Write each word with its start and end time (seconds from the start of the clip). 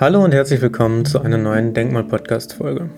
Hallo 0.00 0.22
und 0.22 0.32
herzlich 0.32 0.62
willkommen 0.62 1.04
zu 1.04 1.22
einer 1.22 1.38
neuen 1.38 1.74
Denkmal-Podcast-Folge. 1.74 2.88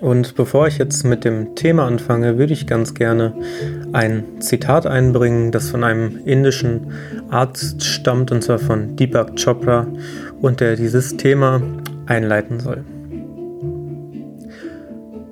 Und 0.00 0.36
bevor 0.36 0.68
ich 0.68 0.78
jetzt 0.78 1.02
mit 1.02 1.24
dem 1.24 1.56
Thema 1.56 1.84
anfange, 1.84 2.38
würde 2.38 2.52
ich 2.52 2.68
ganz 2.68 2.94
gerne 2.94 3.34
ein 3.92 4.22
Zitat 4.38 4.86
einbringen, 4.86 5.50
das 5.50 5.70
von 5.70 5.82
einem 5.82 6.20
indischen 6.24 6.92
Arzt 7.28 7.82
stammt, 7.82 8.30
und 8.30 8.44
zwar 8.44 8.60
von 8.60 8.94
Deepak 8.94 9.34
Chopra, 9.34 9.88
und 10.40 10.60
der 10.60 10.76
dieses 10.76 11.16
Thema 11.16 11.60
einleiten 12.06 12.60
soll. 12.60 12.84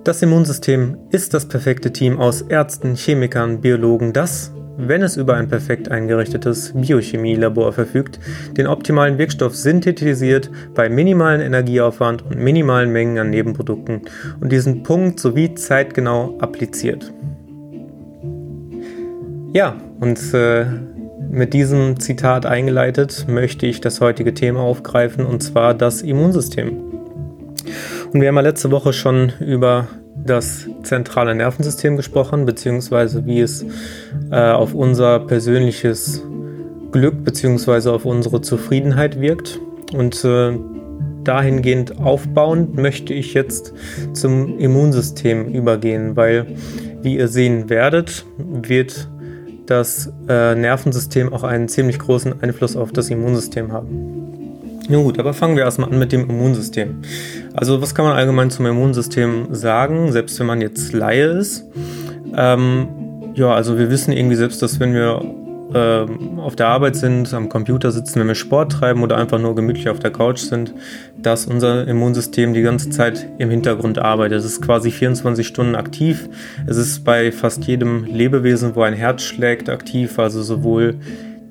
Das 0.03 0.23
Immunsystem 0.23 0.97
ist 1.13 1.35
das 1.35 1.47
perfekte 1.47 1.93
Team 1.93 2.19
aus 2.19 2.43
Ärzten, 2.43 2.97
Chemikern, 2.97 3.61
Biologen, 3.61 4.13
das, 4.13 4.53
wenn 4.89 5.03
es 5.03 5.17
über 5.17 5.35
ein 5.35 5.49
perfekt 5.49 5.91
eingerichtetes 5.91 6.73
Biochemielabor 6.75 7.73
verfügt, 7.73 8.19
den 8.57 8.67
optimalen 8.67 9.19
Wirkstoff 9.19 9.55
synthetisiert 9.57 10.51
bei 10.75 10.89
minimalen 10.89 11.41
Energieaufwand 11.41 12.23
und 12.23 12.39
minimalen 12.39 12.91
Mengen 12.91 13.19
an 13.19 13.31
Nebenprodukten 13.31 14.03
und 14.41 14.53
diesen 14.53 14.83
Punkt 14.83 15.21
sowie 15.21 15.55
zeitgenau 15.55 16.37
appliziert. 16.39 17.13
Ja, 19.53 19.77
und 20.01 20.19
äh, 20.33 20.65
mit 21.31 21.55
diesem 21.55 22.01
Zitat 22.01 22.47
eingeleitet 22.47 23.27
möchte 23.29 23.67
ich 23.67 23.81
das 23.81 24.01
heutige 24.01 24.35
Thema 24.35 24.61
aufgreifen 24.61 25.27
und 25.27 25.43
zwar 25.43 25.75
das 25.75 26.03
Immunsystem. 26.03 26.93
Und 28.13 28.21
wir 28.21 28.29
haben 28.29 28.37
ja 28.37 28.43
letzte 28.43 28.71
Woche 28.71 28.93
schon 28.93 29.33
über 29.41 29.89
das 30.25 30.69
zentrale 30.83 31.35
Nervensystem 31.35 31.97
gesprochen, 31.97 32.47
beziehungsweise 32.47 33.27
wie 33.27 33.41
es 33.41 33.65
äh, 34.31 34.37
auf 34.37 34.75
unser 34.75 35.21
persönliches 35.21 36.23
Glück 36.93 37.25
beziehungsweise 37.25 37.93
auf 37.93 38.05
unsere 38.05 38.41
Zufriedenheit 38.41 39.21
wirkt. 39.21 39.59
Und 39.95 40.25
äh, 40.25 40.59
dahingehend 41.25 41.99
aufbauend 41.99 42.77
möchte 42.77 43.15
ich 43.15 43.35
jetzt 43.35 43.73
zum 44.13 44.59
Immunsystem 44.59 45.49
übergehen, 45.49 46.17
weil, 46.17 46.47
wie 47.03 47.17
ihr 47.17 47.29
sehen 47.29 47.69
werdet, 47.69 48.25
wird 48.39 49.09
das 49.67 50.13
äh, 50.29 50.55
Nervensystem 50.55 51.33
auch 51.33 51.45
einen 51.45 51.69
ziemlich 51.69 51.99
großen 51.99 52.43
Einfluss 52.43 52.77
auf 52.77 52.93
das 52.93 53.11
Immunsystem 53.11 53.73
haben. 53.73 54.32
Nun 54.89 55.05
gut, 55.05 55.19
aber 55.19 55.33
fangen 55.33 55.57
wir 55.57 55.65
erstmal 55.65 55.91
an 55.91 55.99
mit 55.99 56.13
dem 56.13 56.29
Immunsystem. 56.29 57.03
Also 57.55 57.81
was 57.81 57.95
kann 57.95 58.05
man 58.05 58.17
allgemein 58.17 58.51
zum 58.51 58.67
Immunsystem 58.67 59.49
sagen, 59.55 60.11
selbst 60.13 60.39
wenn 60.41 60.47
man 60.47 60.61
jetzt 60.61 60.93
Laie 60.93 61.27
ist? 61.27 61.65
Ähm, 62.37 62.89
ja, 63.35 63.55
also 63.55 63.79
wir 63.79 63.91
wissen 63.91 64.13
irgendwie 64.13 64.37
selbst, 64.37 64.61
dass 64.61 64.81
wenn 64.81 64.93
wir 64.95 65.23
äh, 65.75 66.07
auf 66.39 66.57
der 66.57 66.69
Arbeit 66.69 66.97
sind, 66.97 67.33
am 67.33 67.49
Computer 67.49 67.91
sitzen, 67.91 68.21
wenn 68.21 68.29
wir 68.29 68.35
Sport 68.35 68.73
treiben 68.73 69.03
oder 69.03 69.17
einfach 69.17 69.39
nur 69.39 69.55
gemütlich 69.55 69.89
auf 69.89 70.01
der 70.01 70.11
Couch 70.11 70.41
sind, 70.41 70.75
dass 71.17 71.47
unser 71.47 71.87
Immunsystem 71.87 72.53
die 72.53 72.63
ganze 72.63 72.91
Zeit 72.91 73.27
im 73.39 73.51
Hintergrund 73.51 73.99
arbeitet. 73.99 74.39
Es 74.39 74.45
ist 74.45 74.63
quasi 74.63 74.91
24 74.91 75.47
Stunden 75.47 75.75
aktiv. 75.75 76.29
Es 76.67 76.77
ist 76.77 77.05
bei 77.05 77.33
fast 77.33 77.65
jedem 77.65 78.05
Lebewesen, 78.05 78.75
wo 78.75 78.83
ein 78.83 78.95
Herz 78.95 79.23
schlägt, 79.23 79.71
aktiv, 79.71 80.19
also 80.19 80.43
sowohl 80.43 80.97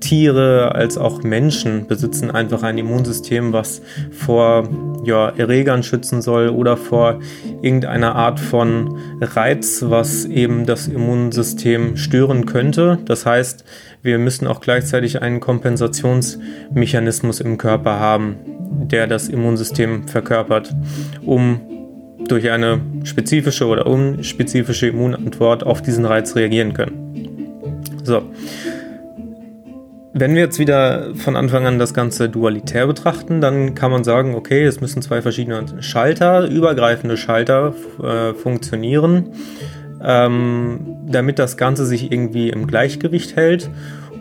Tiere 0.02 0.75
als 0.75 0.97
auch 0.97 1.23
Menschen 1.23 1.88
besitzen 1.88 2.30
einfach 2.30 2.63
ein 2.63 2.77
Immunsystem, 2.77 3.53
was 3.53 3.81
vor 4.11 4.67
ja, 5.05 5.30
Erregern 5.30 5.83
schützen 5.83 6.21
soll 6.21 6.49
oder 6.49 6.75
vor 6.75 7.19
irgendeiner 7.61 8.16
Art 8.16 8.39
von 8.39 8.97
Reiz, 9.21 9.85
was 9.88 10.25
eben 10.25 10.66
das 10.66 10.88
Immunsystem 10.88 11.95
stören 11.95 12.45
könnte. 12.45 12.99
Das 13.05 13.25
heißt, 13.25 13.63
wir 14.02 14.19
müssen 14.19 14.47
auch 14.47 14.59
gleichzeitig 14.59 15.21
einen 15.21 15.39
Kompensationsmechanismus 15.39 17.39
im 17.39 17.58
Körper 17.58 17.99
haben, 17.99 18.36
der 18.91 19.08
das 19.08 19.30
Immunsystem 19.30 20.08
verkörpert, 20.08 20.75
um 21.25 21.61
durch 22.27 22.49
eine 22.49 22.81
spezifische 23.03 23.67
oder 23.67 23.88
unspezifische 23.88 24.88
Immunantwort 24.88 25.65
auf 25.65 25.81
diesen 25.81 26.05
Reiz 26.05 26.36
reagieren 26.36 26.73
können. 26.73 27.47
So, 28.03 28.23
wenn 30.14 30.36
wir 30.36 30.42
jetzt 30.42 30.60
wieder 30.60 31.16
von 31.16 31.36
Anfang 31.36 31.66
an 31.66 31.80
das 31.80 31.94
Ganze 31.94 32.27
dualitär 32.27 32.88
betrachten, 32.88 33.39
dann 33.39 33.76
kann 33.76 33.92
man 33.92 34.04
sagen, 34.04 34.36
okay, 34.36 34.64
es 34.64 34.82
müssen 34.82 35.02
zwei 35.02 35.22
verschiedene 35.22 35.82
Schalter, 35.82 36.48
übergreifende 36.48 37.16
Schalter 37.16 37.73
äh, 38.04 38.33
funktionieren, 38.33 39.30
ähm, 40.04 40.98
damit 41.08 41.39
das 41.39 41.55
Ganze 41.55 41.86
sich 41.86 42.11
irgendwie 42.11 42.50
im 42.50 42.67
Gleichgewicht 42.67 43.36
hält 43.36 43.70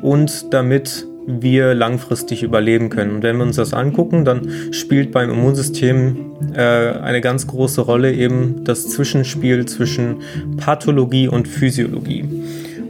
und 0.01 0.53
damit 0.55 1.07
wir 1.27 1.75
langfristig 1.75 2.43
überleben 2.43 2.89
können. 2.89 3.17
Und 3.17 3.23
wenn 3.23 3.37
wir 3.37 3.45
uns 3.45 3.57
das 3.57 3.75
angucken, 3.75 4.25
dann 4.25 4.73
spielt 4.73 5.13
beim 5.13 5.31
Immunsystem 5.31 6.33
äh, 6.55 6.61
eine 6.61 7.21
ganz 7.21 7.47
große 7.47 7.81
Rolle 7.81 8.13
eben 8.13 8.65
das 8.65 8.89
Zwischenspiel 8.89 9.67
zwischen 9.67 10.23
Pathologie 10.57 11.29
und 11.29 11.47
Physiologie. 11.47 12.25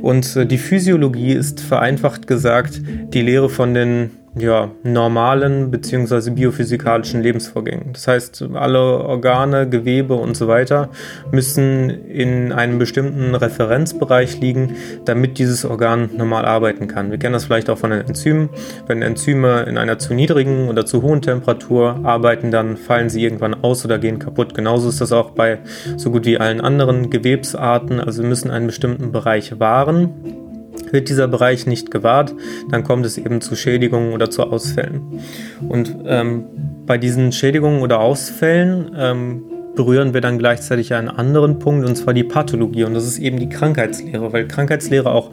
Und 0.03 0.37
äh, 0.37 0.47
die 0.47 0.59
Physiologie 0.59 1.33
ist 1.33 1.61
vereinfacht 1.61 2.27
gesagt 2.27 2.81
die 2.85 3.23
Lehre 3.23 3.49
von 3.49 3.75
den 3.75 4.11
ja, 4.37 4.71
normalen 4.85 5.71
bzw. 5.71 6.31
biophysikalischen 6.31 7.21
Lebensvorgängen. 7.21 7.93
Das 7.93 8.07
heißt, 8.07 8.45
alle 8.55 8.81
Organe, 8.81 9.69
Gewebe 9.69 10.15
und 10.15 10.37
so 10.37 10.47
weiter 10.47 10.89
müssen 11.33 11.91
in 11.91 12.53
einem 12.53 12.79
bestimmten 12.79 13.35
Referenzbereich 13.35 14.41
liegen, 14.41 14.77
damit 15.05 15.39
dieses 15.39 15.65
Organ 15.65 16.11
normal 16.17 16.45
arbeiten 16.45 16.87
kann. 16.87 17.11
Wir 17.11 17.19
kennen 17.19 17.33
das 17.33 17.47
vielleicht 17.47 17.69
auch 17.71 17.79
von 17.79 17.91
den 17.91 18.07
Enzymen. 18.07 18.51
Wenn 18.87 19.03
Enzyme 19.03 19.63
in 19.63 19.77
einer 19.77 19.99
zu 19.99 20.15
niedrigen 20.15 20.69
oder 20.69 20.87
zu 20.87 21.03
hohen 21.03 21.23
Temperatur 21.23 22.01
arbeiten, 22.05 22.53
dann 22.53 22.77
fallen 22.77 23.11
sie 23.11 23.25
irgendwann 23.25 23.65
aus 23.65 23.85
oder 23.85 23.99
gehen 23.99 24.21
kaputt. 24.21 24.55
Genauso 24.55 24.89
ist 24.89 25.01
das 25.01 25.11
auch 25.11 25.31
bei 25.31 25.59
so 25.97 26.11
gut 26.13 26.25
wie 26.25 26.39
allen 26.39 26.61
anderen 26.61 27.11
Gewebsarten. 27.11 27.99
Also 27.99 28.23
wir 28.23 28.29
müssen 28.29 28.51
einen 28.51 28.69
bestimmten 28.69 29.11
Bereich 29.11 29.59
wahren 29.59 30.50
wird 30.93 31.09
dieser 31.09 31.29
Bereich 31.29 31.67
nicht 31.67 31.91
gewahrt, 31.91 32.35
dann 32.71 32.85
kommt 32.85 33.07
es 33.07 33.19
eben 33.19 33.41
zu 33.41 33.57
Schädigungen 33.57 34.13
oder 34.13 34.31
zu 34.31 34.43
Ausfällen. 34.45 35.21
Und 35.69 35.97
ähm, 36.05 36.45
bei 36.87 36.99
diesen 36.99 37.33
Schädigungen 37.33 37.83
oder 37.83 38.01
Ausfällen 38.01 38.91
ähm, 38.97 39.43
berühren 39.77 40.15
wir 40.15 40.21
dann 40.21 40.39
gleichzeitig 40.39 40.93
einen 40.95 41.09
anderen 41.09 41.59
Punkt, 41.59 41.87
und 41.87 41.95
zwar 41.97 42.15
die 42.15 42.25
Pathologie. 42.25 42.85
Und 42.85 42.95
das 42.95 43.07
ist 43.07 43.19
eben 43.19 43.39
die 43.39 43.49
Krankheitslehre, 43.49 44.33
weil 44.33 44.47
Krankheitslehre 44.47 45.11
auch 45.11 45.31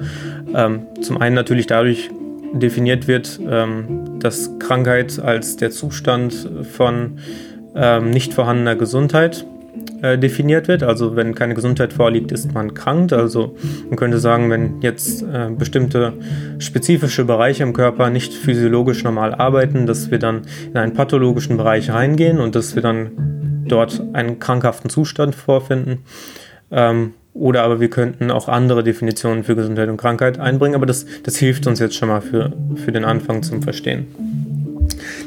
ähm, 0.53 0.83
zum 1.01 1.17
einen 1.17 1.35
natürlich 1.35 1.67
dadurch 1.67 2.09
definiert 2.53 3.07
wird, 3.07 3.39
ähm, 3.49 4.19
dass 4.19 4.57
Krankheit 4.59 5.19
als 5.19 5.57
der 5.57 5.71
Zustand 5.71 6.49
von 6.71 7.17
ähm, 7.75 8.09
nicht 8.11 8.33
vorhandener 8.33 8.75
Gesundheit 8.75 9.45
äh, 10.01 10.17
definiert 10.17 10.67
wird. 10.67 10.83
Also 10.83 11.15
wenn 11.15 11.35
keine 11.35 11.53
Gesundheit 11.53 11.93
vorliegt, 11.93 12.31
ist 12.31 12.53
man 12.53 12.73
krank. 12.73 13.13
Also 13.13 13.55
man 13.87 13.95
könnte 13.95 14.19
sagen, 14.19 14.49
wenn 14.49 14.81
jetzt 14.81 15.23
äh, 15.23 15.49
bestimmte 15.49 16.13
spezifische 16.59 17.25
Bereiche 17.25 17.63
im 17.63 17.73
Körper 17.73 18.09
nicht 18.09 18.33
physiologisch 18.33 19.03
normal 19.03 19.33
arbeiten, 19.33 19.85
dass 19.85 20.11
wir 20.11 20.19
dann 20.19 20.41
in 20.69 20.77
einen 20.77 20.93
pathologischen 20.93 21.57
Bereich 21.57 21.91
reingehen 21.91 22.39
und 22.39 22.55
dass 22.55 22.75
wir 22.75 22.81
dann 22.81 23.65
dort 23.67 24.01
einen 24.13 24.39
krankhaften 24.39 24.89
Zustand 24.89 25.35
vorfinden. 25.35 25.99
Ähm, 26.71 27.13
oder 27.33 27.63
aber 27.63 27.79
wir 27.79 27.89
könnten 27.89 28.31
auch 28.31 28.47
andere 28.47 28.83
Definitionen 28.83 29.43
für 29.43 29.55
Gesundheit 29.55 29.89
und 29.89 29.97
Krankheit 29.97 30.39
einbringen, 30.39 30.75
aber 30.75 30.85
das, 30.85 31.05
das 31.23 31.37
hilft 31.37 31.67
uns 31.67 31.79
jetzt 31.79 31.95
schon 31.95 32.09
mal 32.09 32.21
für, 32.21 32.51
für 32.75 32.91
den 32.91 33.05
Anfang 33.05 33.43
zum 33.43 33.61
Verstehen. 33.61 34.07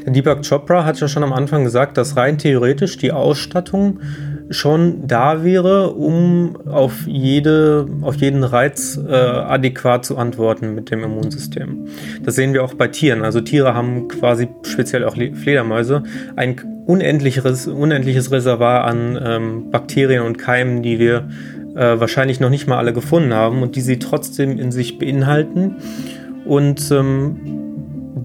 Der 0.05 0.13
Deepak 0.13 0.47
Chopra 0.47 0.83
hat 0.83 0.99
ja 0.99 1.07
schon 1.07 1.23
am 1.23 1.33
Anfang 1.33 1.63
gesagt, 1.63 1.97
dass 1.97 2.17
rein 2.17 2.37
theoretisch 2.37 2.97
die 2.97 3.11
Ausstattung 3.11 3.99
schon 4.51 5.07
da 5.07 5.43
wäre, 5.43 5.93
um 5.93 6.57
auf, 6.67 7.07
jede, 7.07 7.87
auf 8.01 8.15
jeden 8.15 8.43
Reiz 8.43 8.97
äh, 8.97 9.13
adäquat 9.13 10.05
zu 10.05 10.17
antworten 10.17 10.75
mit 10.75 10.91
dem 10.91 11.03
Immunsystem. 11.03 11.87
Das 12.23 12.35
sehen 12.35 12.53
wir 12.53 12.63
auch 12.63 12.73
bei 12.73 12.87
Tieren. 12.87 13.23
Also 13.23 13.41
Tiere 13.41 13.73
haben 13.73 14.07
quasi, 14.07 14.47
speziell 14.63 15.05
auch 15.05 15.15
Fledermäuse, 15.15 16.03
ein 16.35 16.55
unendliches, 16.85 17.67
unendliches 17.67 18.31
Reservoir 18.31 18.83
an 18.83 19.19
ähm, 19.23 19.71
Bakterien 19.71 20.23
und 20.23 20.37
Keimen, 20.37 20.83
die 20.83 20.99
wir 20.99 21.29
äh, 21.75 21.99
wahrscheinlich 21.99 22.39
noch 22.39 22.49
nicht 22.49 22.67
mal 22.67 22.77
alle 22.77 22.93
gefunden 22.93 23.33
haben 23.33 23.63
und 23.63 23.75
die 23.75 23.81
sie 23.81 23.99
trotzdem 23.99 24.57
in 24.57 24.71
sich 24.71 24.99
beinhalten. 24.99 25.77
Und 26.45 26.91
ähm, 26.91 27.60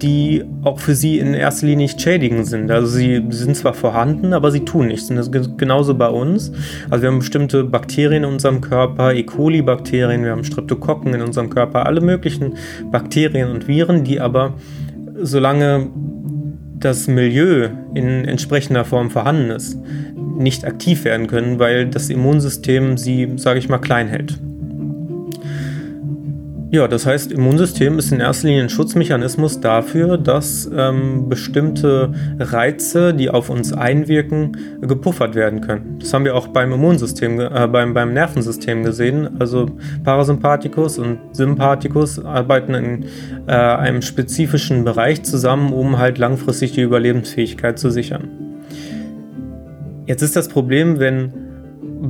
die 0.02 0.44
auch 0.62 0.78
für 0.78 0.94
sie 0.94 1.19
in 1.19 1.32
erster 1.32 1.66
Linie 1.66 1.84
nicht 1.84 2.00
schädigend 2.00 2.46
sind. 2.46 2.70
Also 2.70 2.87
sie 2.88 3.22
sind 3.31 3.56
zwar 3.56 3.72
vorhanden, 3.72 4.34
aber 4.34 4.50
sie 4.50 4.60
tun 4.60 4.88
nichts. 4.88 5.08
Und 5.08 5.16
das 5.16 5.28
ist 5.28 5.58
genauso 5.58 5.94
bei 5.94 6.08
uns. 6.08 6.52
Also 6.90 7.02
wir 7.02 7.10
haben 7.10 7.20
bestimmte 7.20 7.64
Bakterien 7.64 8.25
in 8.25 8.31
unserem 8.31 8.60
Körper, 8.60 9.14
E. 9.14 9.22
coli-Bakterien, 9.22 10.22
wir 10.22 10.32
haben 10.32 10.44
Streptokokken 10.44 11.14
in 11.14 11.22
unserem 11.22 11.48
Körper, 11.48 11.87
alle 11.87 12.00
möglichen 12.00 12.54
Bakterien 12.90 13.50
und 13.50 13.69
Viren, 13.69 14.04
die 14.04 14.20
aber 14.20 14.54
solange 15.22 15.88
das 16.78 17.08
Milieu 17.08 17.69
in 17.94 18.26
entsprechender 18.26 18.84
Form 18.84 19.10
vorhanden 19.10 19.50
ist, 19.50 19.78
nicht 20.37 20.66
aktiv 20.66 21.04
werden 21.04 21.26
können, 21.26 21.58
weil 21.58 21.87
das 21.87 22.10
Immunsystem 22.10 22.99
sie, 22.99 23.32
sage 23.37 23.58
ich 23.58 23.70
mal, 23.70 23.78
klein 23.78 24.08
hält. 24.08 24.38
Ja, 26.70 26.88
das 26.88 27.06
heißt, 27.06 27.30
Immunsystem 27.30 27.96
ist 27.96 28.10
in 28.10 28.18
erster 28.18 28.48
Linie 28.48 28.64
ein 28.64 28.68
Schutzmechanismus 28.68 29.60
dafür, 29.60 30.18
dass 30.18 30.68
ähm, 30.76 31.28
bestimmte 31.28 32.12
Reize, 32.40 33.14
die 33.14 33.30
auf 33.30 33.50
uns 33.50 33.72
einwirken, 33.72 34.56
gepuffert 34.80 35.36
werden 35.36 35.60
können. 35.60 35.98
Das 36.00 36.12
haben 36.12 36.24
wir 36.24 36.34
auch 36.34 36.48
beim 36.48 36.72
Immunsystem, 36.72 37.38
äh, 37.38 37.68
beim, 37.68 37.94
beim 37.94 38.12
Nervensystem 38.12 38.82
gesehen. 38.82 39.40
Also 39.40 39.66
Parasympathikus 40.02 40.98
und 40.98 41.18
Sympathikus 41.30 42.18
arbeiten 42.18 42.74
in 42.74 43.04
äh, 43.46 43.52
einem 43.52 44.02
spezifischen 44.02 44.82
Bereich 44.82 45.22
zusammen, 45.22 45.72
um 45.72 45.98
halt 45.98 46.18
langfristig 46.18 46.72
die 46.72 46.82
Überlebensfähigkeit 46.82 47.78
zu 47.78 47.90
sichern. 47.90 48.28
Jetzt 50.06 50.22
ist 50.22 50.34
das 50.34 50.48
Problem, 50.48 50.98
wenn 50.98 51.32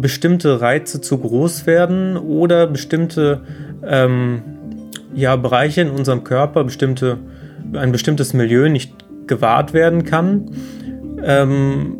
bestimmte 0.01 0.61
Reize 0.61 1.01
zu 1.01 1.19
groß 1.19 1.67
werden 1.67 2.17
oder 2.17 2.67
bestimmte 2.67 3.43
ähm, 3.89 4.43
ja, 5.15 5.37
Bereiche 5.37 5.81
in 5.83 5.91
unserem 5.91 6.25
Körper, 6.25 6.65
bestimmte, 6.65 7.19
ein 7.75 7.93
bestimmtes 7.93 8.35
Milieu 8.35 8.69
nicht 8.69 8.93
gewahrt 9.27 9.73
werden 9.73 10.05
kann, 10.05 10.51
ähm, 11.25 11.97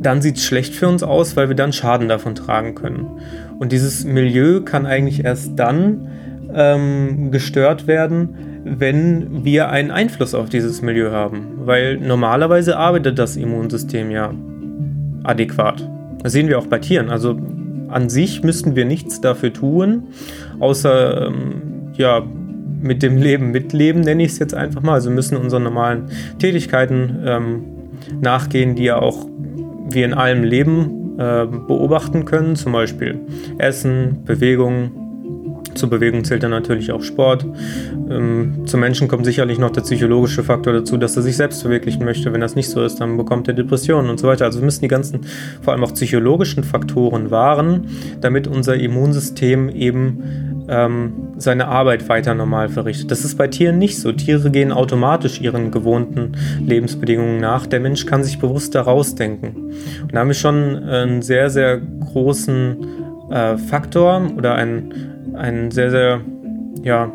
dann 0.00 0.22
sieht 0.22 0.36
es 0.36 0.44
schlecht 0.44 0.74
für 0.74 0.88
uns 0.88 1.02
aus, 1.02 1.36
weil 1.36 1.48
wir 1.48 1.56
dann 1.56 1.72
Schaden 1.72 2.08
davon 2.08 2.34
tragen 2.34 2.74
können. 2.74 3.06
Und 3.58 3.72
dieses 3.72 4.04
Milieu 4.04 4.62
kann 4.62 4.86
eigentlich 4.86 5.24
erst 5.24 5.58
dann 5.58 6.08
ähm, 6.54 7.30
gestört 7.30 7.86
werden, 7.86 8.30
wenn 8.64 9.44
wir 9.44 9.68
einen 9.68 9.90
Einfluss 9.90 10.34
auf 10.34 10.48
dieses 10.48 10.82
Milieu 10.82 11.10
haben. 11.10 11.60
Weil 11.64 11.98
normalerweise 11.98 12.78
arbeitet 12.78 13.18
das 13.18 13.36
Immunsystem 13.36 14.10
ja 14.10 14.32
adäquat. 15.22 15.86
Das 16.22 16.32
sehen 16.32 16.48
wir 16.48 16.58
auch 16.58 16.66
bei 16.66 16.78
Tieren. 16.78 17.10
Also 17.10 17.38
an 17.90 18.08
sich 18.08 18.42
müssten 18.42 18.76
wir 18.76 18.84
nichts 18.84 19.20
dafür 19.20 19.52
tun, 19.52 20.08
außer 20.58 21.26
ähm, 21.26 21.62
ja, 21.94 22.22
mit 22.80 23.02
dem 23.02 23.16
Leben 23.16 23.50
mitleben, 23.50 24.00
nenne 24.00 24.22
ich 24.22 24.32
es 24.32 24.38
jetzt 24.38 24.54
einfach 24.54 24.82
mal. 24.82 24.94
Also 24.94 25.10
müssen 25.10 25.36
unseren 25.36 25.64
normalen 25.64 26.06
Tätigkeiten 26.38 27.22
ähm, 27.24 27.64
nachgehen, 28.20 28.74
die 28.74 28.84
ja 28.84 28.98
auch 28.98 29.26
wir 29.90 30.04
in 30.04 30.14
allem 30.14 30.44
Leben 30.44 31.18
äh, 31.18 31.46
beobachten 31.46 32.24
können, 32.24 32.56
zum 32.56 32.72
Beispiel 32.72 33.18
Essen, 33.58 34.24
Bewegung, 34.24 35.09
zur 35.74 35.90
Bewegung 35.90 36.24
zählt 36.24 36.42
dann 36.42 36.50
natürlich 36.50 36.92
auch 36.92 37.02
Sport. 37.02 37.46
Ähm, 38.10 38.62
zum 38.66 38.80
Menschen 38.80 39.08
kommt 39.08 39.24
sicherlich 39.24 39.58
noch 39.58 39.70
der 39.70 39.82
psychologische 39.82 40.42
Faktor 40.42 40.72
dazu, 40.72 40.96
dass 40.96 41.16
er 41.16 41.22
sich 41.22 41.36
selbst 41.36 41.62
verwirklichen 41.62 42.04
möchte. 42.04 42.32
Wenn 42.32 42.40
das 42.40 42.54
nicht 42.54 42.68
so 42.68 42.82
ist, 42.82 43.00
dann 43.00 43.16
bekommt 43.16 43.48
er 43.48 43.54
Depressionen 43.54 44.10
und 44.10 44.18
so 44.18 44.28
weiter. 44.28 44.44
Also 44.44 44.60
wir 44.60 44.64
müssen 44.64 44.82
die 44.82 44.88
ganzen, 44.88 45.20
vor 45.62 45.72
allem 45.72 45.84
auch 45.84 45.94
psychologischen 45.94 46.64
Faktoren 46.64 47.30
wahren, 47.30 47.86
damit 48.20 48.46
unser 48.46 48.74
Immunsystem 48.76 49.68
eben 49.68 50.66
ähm, 50.68 51.12
seine 51.36 51.66
Arbeit 51.66 52.08
weiter 52.08 52.34
normal 52.34 52.68
verrichtet. 52.68 53.10
Das 53.10 53.24
ist 53.24 53.36
bei 53.36 53.48
Tieren 53.48 53.78
nicht 53.78 53.98
so. 53.98 54.12
Tiere 54.12 54.50
gehen 54.50 54.72
automatisch 54.72 55.40
ihren 55.40 55.70
gewohnten 55.70 56.32
Lebensbedingungen 56.64 57.40
nach. 57.40 57.66
Der 57.66 57.80
Mensch 57.80 58.06
kann 58.06 58.22
sich 58.22 58.38
bewusst 58.38 58.74
daraus 58.74 59.14
denken. 59.14 59.72
Und 60.02 60.14
da 60.14 60.20
haben 60.20 60.28
wir 60.28 60.34
schon 60.34 60.76
einen 60.84 61.22
sehr, 61.22 61.50
sehr 61.50 61.80
großen 61.80 62.76
äh, 63.30 63.56
Faktor 63.56 64.30
oder 64.36 64.54
einen 64.54 65.10
ein 65.34 65.70
sehr, 65.70 65.90
sehr 65.90 66.20
ja, 66.82 67.12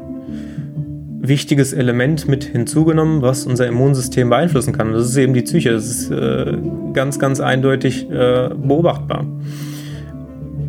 wichtiges 1.20 1.74
Element 1.74 2.28
mit 2.28 2.44
hinzugenommen, 2.44 3.22
was 3.22 3.46
unser 3.46 3.68
Immunsystem 3.68 4.30
beeinflussen 4.30 4.74
kann. 4.74 4.94
Das 4.94 5.10
ist 5.10 5.18
eben 5.18 5.34
die 5.34 5.42
Psyche. 5.42 5.72
Das 5.72 5.86
ist 5.86 6.12
äh, 6.12 6.58
ganz, 6.94 7.20
ganz 7.20 7.40
eindeutig 7.40 8.10
äh, 8.10 8.50
beobachtbar. 8.50 9.26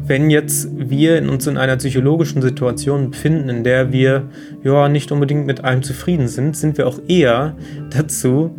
Wenn 0.07 0.31
jetzt 0.31 0.69
wir 0.77 1.29
uns 1.29 1.47
in 1.49 1.57
einer 1.57 1.77
psychologischen 1.77 2.41
Situation 2.41 3.11
befinden, 3.11 3.49
in 3.49 3.65
der 3.65 3.93
wir 3.93 4.23
ja 4.63 4.89
nicht 4.89 5.11
unbedingt 5.11 5.47
mit 5.47 5.65
allem 5.65 5.83
zufrieden 5.83 6.29
sind, 6.29 6.57
sind 6.57 6.79
wir 6.79 6.87
auch 6.87 7.01
eher 7.09 7.57
dazu 7.91 8.57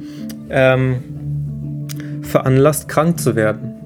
ähm, 0.49 0.97
veranlasst, 2.21 2.89
krank 2.89 3.19
zu 3.19 3.37
werden. 3.37 3.76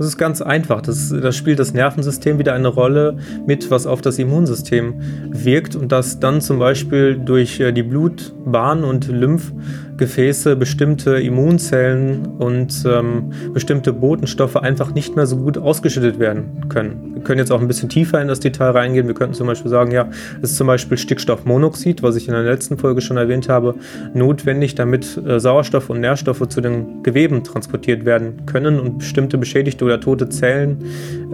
Das 0.00 0.06
ist 0.06 0.16
ganz 0.16 0.40
einfach. 0.40 0.80
Das, 0.80 1.10
das 1.10 1.36
spielt 1.36 1.58
das 1.58 1.74
Nervensystem 1.74 2.38
wieder 2.38 2.54
eine 2.54 2.68
Rolle 2.68 3.18
mit, 3.46 3.70
was 3.70 3.86
auf 3.86 4.00
das 4.00 4.18
Immunsystem 4.18 4.94
wirkt 5.28 5.76
und 5.76 5.92
das 5.92 6.18
dann 6.18 6.40
zum 6.40 6.58
Beispiel 6.58 7.20
durch 7.22 7.60
äh, 7.60 7.70
die 7.70 7.82
Blutbahn 7.82 8.82
und 8.82 9.08
Lymph 9.08 9.52
Gefäße 10.00 10.56
bestimmte 10.56 11.20
Immunzellen 11.20 12.26
und 12.38 12.84
ähm, 12.86 13.30
bestimmte 13.52 13.92
Botenstoffe 13.92 14.56
einfach 14.56 14.94
nicht 14.94 15.14
mehr 15.14 15.26
so 15.26 15.36
gut 15.36 15.58
ausgeschüttet 15.58 16.18
werden 16.18 16.68
können. 16.70 17.12
Wir 17.16 17.22
können 17.22 17.38
jetzt 17.38 17.52
auch 17.52 17.60
ein 17.60 17.68
bisschen 17.68 17.90
tiefer 17.90 18.20
in 18.20 18.26
das 18.26 18.40
Detail 18.40 18.70
reingehen. 18.70 19.06
Wir 19.06 19.14
könnten 19.14 19.34
zum 19.34 19.46
Beispiel 19.46 19.70
sagen, 19.70 19.92
ja, 19.92 20.08
es 20.40 20.52
ist 20.52 20.56
zum 20.56 20.66
Beispiel 20.66 20.96
Stickstoffmonoxid, 20.96 22.02
was 22.02 22.16
ich 22.16 22.28
in 22.28 22.32
der 22.32 22.44
letzten 22.44 22.78
Folge 22.78 23.02
schon 23.02 23.18
erwähnt 23.18 23.50
habe, 23.50 23.74
notwendig, 24.14 24.74
damit 24.74 25.18
äh, 25.18 25.38
Sauerstoff 25.38 25.90
und 25.90 26.00
Nährstoffe 26.00 26.48
zu 26.48 26.62
den 26.62 27.02
Geweben 27.02 27.44
transportiert 27.44 28.06
werden 28.06 28.46
können 28.46 28.80
und 28.80 28.98
bestimmte 28.98 29.36
beschädigte 29.36 29.84
oder 29.84 30.00
tote 30.00 30.30
Zellen, 30.30 30.82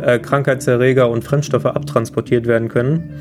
äh, 0.02 0.18
Krankheitserreger 0.18 1.08
und 1.08 1.22
Fremdstoffe 1.22 1.66
abtransportiert 1.66 2.48
werden 2.48 2.68
können. 2.68 3.14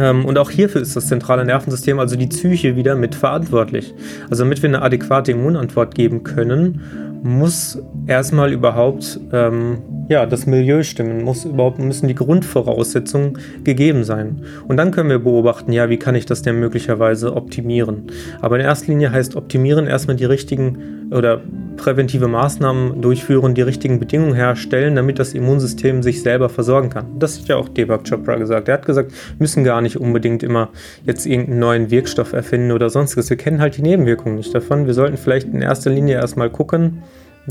Ähm, 0.00 0.24
und 0.24 0.38
auch 0.38 0.50
hierfür 0.50 0.80
ist 0.80 0.96
das 0.96 1.08
zentrale 1.08 1.44
Nervensystem, 1.44 1.98
also 1.98 2.16
die 2.16 2.26
Psyche, 2.26 2.74
wieder 2.74 2.96
mitverantwortlich. 2.96 3.92
Also 4.30 4.44
damit 4.44 4.62
wir 4.62 4.70
eine 4.70 4.80
adäquate 4.80 5.32
Immunantwort 5.32 5.94
geben 5.94 6.24
können, 6.24 6.80
muss 7.22 7.82
erstmal 8.06 8.52
überhaupt 8.52 9.20
ähm, 9.32 9.82
ja, 10.10 10.26
das 10.26 10.44
Milieu 10.44 10.82
stimmen, 10.82 11.22
muss 11.22 11.44
überhaupt, 11.44 11.78
müssen 11.78 12.08
die 12.08 12.16
Grundvoraussetzungen 12.16 13.38
gegeben 13.62 14.02
sein. 14.02 14.42
Und 14.66 14.76
dann 14.76 14.90
können 14.90 15.08
wir 15.08 15.20
beobachten, 15.20 15.72
ja, 15.72 15.88
wie 15.88 15.98
kann 15.98 16.16
ich 16.16 16.26
das 16.26 16.42
denn 16.42 16.58
möglicherweise 16.58 17.36
optimieren. 17.36 18.10
Aber 18.40 18.58
in 18.58 18.64
erster 18.64 18.88
Linie 18.88 19.12
heißt 19.12 19.36
optimieren 19.36 19.86
erstmal 19.86 20.16
die 20.16 20.24
richtigen 20.24 21.08
oder 21.12 21.40
präventive 21.76 22.26
Maßnahmen 22.26 23.00
durchführen, 23.00 23.54
die 23.54 23.62
richtigen 23.62 24.00
Bedingungen 24.00 24.34
herstellen, 24.34 24.96
damit 24.96 25.20
das 25.20 25.32
Immunsystem 25.32 26.02
sich 26.02 26.22
selber 26.22 26.48
versorgen 26.48 26.90
kann. 26.90 27.06
Das 27.20 27.38
hat 27.38 27.46
ja 27.46 27.56
auch 27.56 27.68
Deepak 27.68 28.02
Chopra 28.08 28.34
gesagt. 28.34 28.66
Er 28.66 28.74
hat 28.74 28.86
gesagt, 28.86 29.12
müssen 29.38 29.62
gar 29.62 29.80
nicht 29.80 29.96
unbedingt 29.96 30.42
immer 30.42 30.70
jetzt 31.04 31.24
irgendeinen 31.24 31.60
neuen 31.60 31.90
Wirkstoff 31.92 32.32
erfinden 32.32 32.72
oder 32.72 32.90
sonstiges. 32.90 33.30
Wir 33.30 33.36
kennen 33.36 33.60
halt 33.60 33.76
die 33.76 33.82
Nebenwirkungen 33.82 34.34
nicht 34.34 34.52
davon. 34.52 34.86
Wir 34.86 34.94
sollten 34.94 35.16
vielleicht 35.16 35.48
in 35.48 35.62
erster 35.62 35.90
Linie 35.90 36.16
erstmal 36.16 36.50
gucken, 36.50 37.02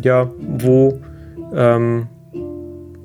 ja, 0.05 0.31
wo 0.39 0.99
ähm, 1.53 2.07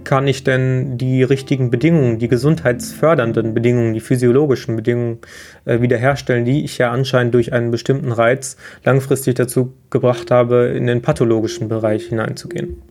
kann 0.05 0.26
ich 0.29 0.44
denn 0.44 0.99
die 0.99 1.23
richtigen 1.23 1.70
Bedingungen, 1.70 2.19
die 2.19 2.29
gesundheitsfördernden 2.29 3.55
Bedingungen, 3.55 3.94
die 3.94 4.00
physiologischen 4.00 4.76
Bedingungen 4.76 5.19
äh, 5.64 5.81
wiederherstellen, 5.81 6.44
die 6.44 6.64
ich 6.64 6.79
ja 6.79 6.91
anscheinend 6.91 7.35
durch 7.35 7.52
einen 7.52 7.70
bestimmten 7.70 8.12
Reiz 8.12 8.56
langfristig 8.85 9.35
dazu 9.35 9.73
gebracht 9.91 10.31
habe, 10.31 10.67
in 10.76 10.87
den 10.87 11.02
pathologischen 11.02 11.69
Bereich 11.69 12.06
hineinzugehen. 12.06 12.83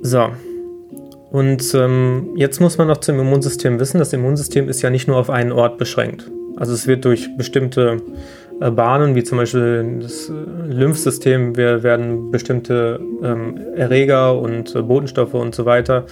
So. 0.00 0.28
Und 1.30 1.74
ähm, 1.74 2.30
jetzt 2.36 2.60
muss 2.60 2.78
man 2.78 2.88
noch 2.88 2.98
zum 2.98 3.20
Immunsystem 3.20 3.78
wissen, 3.78 3.98
das 3.98 4.12
Immunsystem 4.12 4.68
ist 4.68 4.80
ja 4.82 4.90
nicht 4.90 5.08
nur 5.08 5.18
auf 5.18 5.28
einen 5.28 5.52
Ort 5.52 5.76
beschränkt. 5.76 6.30
Also 6.56 6.72
es 6.72 6.86
wird 6.86 7.04
durch 7.04 7.28
bestimmte 7.36 7.98
Bahnen, 8.60 9.14
wie 9.14 9.22
zum 9.22 9.38
Beispiel 9.38 9.98
das 10.02 10.28
äh, 10.28 10.32
Lymphsystem, 10.66 11.56
wir 11.56 11.82
werden 11.82 12.30
bestimmte 12.30 13.00
ähm, 13.22 13.56
Erreger 13.76 14.38
und 14.38 14.74
äh, 14.74 14.82
Botenstoffe 14.82 15.34
und 15.34 15.54
so 15.54 15.64
weiter 15.64 16.06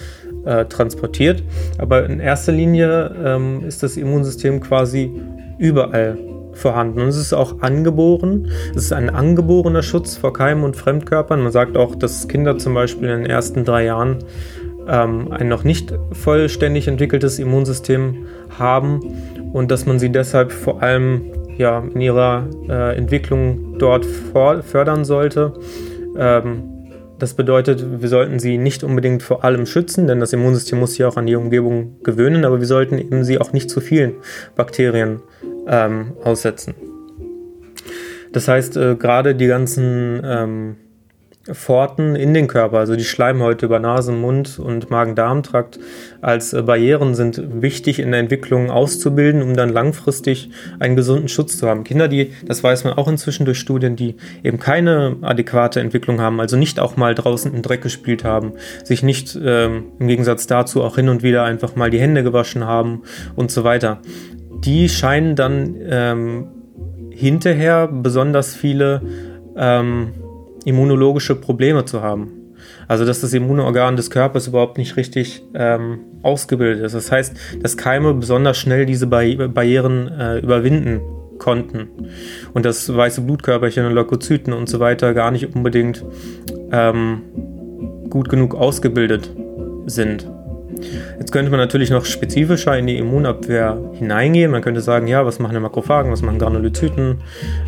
äh, 0.45 0.65
transportiert. 0.65 1.43
Aber 1.77 2.05
in 2.05 2.19
erster 2.19 2.53
Linie 2.53 3.13
ähm, 3.23 3.63
ist 3.65 3.83
das 3.83 3.97
Immunsystem 3.97 4.61
quasi 4.61 5.11
überall 5.57 6.17
vorhanden. 6.53 7.01
Und 7.01 7.09
es 7.09 7.17
ist 7.17 7.33
auch 7.33 7.61
angeboren. 7.61 8.49
Es 8.71 8.83
ist 8.83 8.93
ein 8.93 9.09
angeborener 9.09 9.83
Schutz 9.83 10.15
vor 10.15 10.33
Keimen 10.33 10.63
und 10.63 10.75
Fremdkörpern. 10.75 11.41
Man 11.41 11.51
sagt 11.51 11.77
auch, 11.77 11.95
dass 11.95 12.27
Kinder 12.27 12.57
zum 12.57 12.73
Beispiel 12.73 13.09
in 13.09 13.23
den 13.23 13.29
ersten 13.29 13.65
drei 13.65 13.85
Jahren 13.85 14.19
ähm, 14.87 15.31
ein 15.31 15.49
noch 15.49 15.63
nicht 15.63 15.93
vollständig 16.13 16.87
entwickeltes 16.87 17.39
Immunsystem 17.39 18.25
haben 18.57 19.01
und 19.53 19.69
dass 19.69 19.85
man 19.85 19.99
sie 19.99 20.09
deshalb 20.09 20.51
vor 20.51 20.81
allem 20.81 21.21
ja, 21.57 21.79
in 21.93 22.01
ihrer 22.01 22.47
äh, 22.69 22.97
Entwicklung 22.97 23.77
dort 23.77 24.05
fördern 24.05 25.05
sollte. 25.05 25.53
Ähm, 26.17 26.77
das 27.19 27.33
bedeutet, 27.33 28.01
wir 28.01 28.09
sollten 28.09 28.37
sie 28.37 28.57
nicht 28.57 28.83
unbedingt 28.83 29.23
vor 29.23 29.43
allem 29.43 29.65
schützen, 29.65 30.05
denn 30.05 30.19
das 30.19 30.33
Immunsystem 30.33 30.79
muss 30.79 30.91
sich 30.91 31.03
auch 31.03 31.17
an 31.17 31.25
die 31.25 31.35
Umgebung 31.35 31.97
gewöhnen, 32.03 32.45
aber 32.45 32.59
wir 32.59 32.67
sollten 32.67 32.99
eben 32.99 33.23
sie 33.23 33.39
auch 33.39 33.53
nicht 33.53 33.71
zu 33.71 33.81
vielen 33.81 34.13
Bakterien 34.55 35.21
ähm, 35.67 36.13
aussetzen. 36.23 36.75
Das 38.33 38.47
heißt, 38.47 38.77
äh, 38.77 38.95
gerade 38.95 39.33
die 39.33 39.47
ganzen 39.47 40.21
ähm, 40.23 40.75
Pforten 41.51 42.15
in 42.15 42.33
den 42.33 42.47
Körper, 42.47 42.79
also 42.79 42.95
die 42.95 43.03
Schleimhäute 43.03 43.65
über 43.65 43.79
Nase, 43.79 44.11
Mund 44.11 44.59
und 44.59 44.89
Magen-Darm-Trakt 44.89 45.79
als 46.21 46.53
äh, 46.53 46.61
Barrieren 46.61 47.15
sind 47.15 47.61
wichtig 47.61 47.99
in 47.99 48.11
der 48.11 48.19
Entwicklung 48.19 48.69
auszubilden, 48.69 49.41
um 49.41 49.55
dann 49.55 49.69
langfristig 49.69 50.49
einen 50.79 50.95
gesunden 50.95 51.27
Schutz 51.27 51.57
zu 51.57 51.67
haben. 51.67 51.83
Kinder, 51.83 52.07
die, 52.07 52.33
das 52.45 52.63
weiß 52.63 52.83
man 52.83 52.93
auch 52.93 53.07
inzwischen 53.07 53.45
durch 53.45 53.59
Studien, 53.59 53.95
die 53.95 54.15
eben 54.43 54.59
keine 54.59 55.17
adäquate 55.21 55.79
Entwicklung 55.79 56.19
haben, 56.21 56.39
also 56.39 56.57
nicht 56.57 56.79
auch 56.79 56.97
mal 56.97 57.15
draußen 57.15 57.53
im 57.53 57.61
Dreck 57.61 57.81
gespielt 57.81 58.23
haben, 58.23 58.53
sich 58.83 59.03
nicht 59.03 59.37
ähm, 59.41 59.85
im 59.99 60.07
Gegensatz 60.07 60.47
dazu 60.47 60.83
auch 60.83 60.95
hin 60.95 61.09
und 61.09 61.23
wieder 61.23 61.43
einfach 61.43 61.75
mal 61.75 61.89
die 61.89 61.99
Hände 61.99 62.23
gewaschen 62.23 62.65
haben 62.65 63.03
und 63.35 63.51
so 63.51 63.63
weiter. 63.63 63.99
Die 64.63 64.89
scheinen 64.89 65.35
dann 65.35 65.75
ähm, 65.87 66.47
hinterher 67.11 67.87
besonders 67.87 68.55
viele 68.55 69.01
ähm, 69.55 70.13
immunologische 70.67 71.35
Probleme 71.35 71.85
zu 71.85 72.01
haben. 72.01 72.53
Also 72.87 73.05
dass 73.05 73.21
das 73.21 73.33
Immunorgan 73.33 73.95
des 73.95 74.09
Körpers 74.09 74.47
überhaupt 74.47 74.77
nicht 74.77 74.97
richtig 74.97 75.43
ähm, 75.53 75.99
ausgebildet 76.23 76.83
ist. 76.83 76.93
Das 76.93 77.11
heißt, 77.11 77.35
dass 77.61 77.77
Keime 77.77 78.13
besonders 78.13 78.57
schnell 78.57 78.85
diese 78.85 79.07
Barri 79.07 79.35
Barrieren 79.35 80.07
äh, 80.07 80.39
überwinden 80.39 81.01
konnten. 81.37 81.87
Und 82.53 82.65
dass 82.65 82.93
weiße 82.93 83.21
Blutkörperchen 83.21 83.85
und 83.85 83.93
Leukozyten 83.93 84.53
und 84.53 84.67
so 84.67 84.79
weiter 84.79 85.13
gar 85.13 85.31
nicht 85.31 85.55
unbedingt 85.55 86.03
ähm, 86.71 87.21
gut 88.09 88.29
genug 88.29 88.55
ausgebildet 88.55 89.29
sind. 89.85 90.27
Jetzt 91.19 91.31
könnte 91.31 91.51
man 91.51 91.59
natürlich 91.59 91.89
noch 91.89 92.05
spezifischer 92.05 92.77
in 92.77 92.87
die 92.87 92.97
Immunabwehr 92.97 93.77
hineingehen. 93.93 94.51
Man 94.51 94.61
könnte 94.61 94.81
sagen, 94.81 95.07
ja, 95.07 95.25
was 95.25 95.39
machen 95.39 95.61
Makrophagen, 95.61 96.11
was 96.11 96.21
machen 96.21 96.39
Granulozyten, 96.39 97.21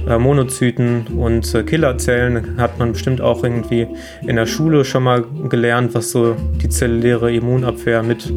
äh, 0.08 0.18
Monozyten 0.18 1.08
und 1.18 1.54
äh, 1.54 1.64
Killerzellen. 1.64 2.58
Hat 2.58 2.80
man 2.80 2.94
bestimmt 2.94 3.22
auch 3.22 3.44
irgendwie 3.44 3.88
in 4.26 4.36
der 4.36 4.46
Schule 4.46 4.86
schon 4.86 5.04
mal 5.04 5.24
gelernt, 5.50 5.94
was 5.94 6.12
so 6.12 6.36
die 6.62 6.70
zelluläre 6.70 7.34
Immunabwehr 7.34 8.04
mit 8.04 8.32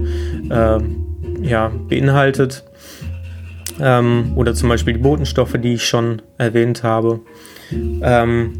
äh, 0.50 0.78
ja, 1.42 1.70
beinhaltet. 1.88 2.64
Ähm, 3.80 4.32
oder 4.36 4.54
zum 4.54 4.68
Beispiel 4.68 4.94
die 4.94 5.00
Botenstoffe, 5.00 5.56
die 5.62 5.74
ich 5.74 5.84
schon 5.84 6.22
erwähnt 6.38 6.82
habe. 6.82 7.20
Ähm, 8.02 8.52